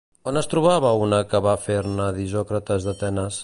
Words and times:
On 0.29 0.39
es 0.39 0.47
trobava 0.53 0.93
una 1.07 1.19
que 1.35 1.41
va 1.49 1.53
fer-ne 1.67 2.09
d'Isòcrates 2.17 2.89
d'Atenes? 2.89 3.39